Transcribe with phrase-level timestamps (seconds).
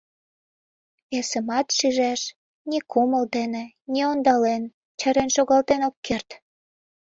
[1.09, 2.21] Весымат шижеш:
[2.69, 4.63] ни кумыл дене, ни ондален,
[4.99, 6.29] чарен шогалтен ок керт.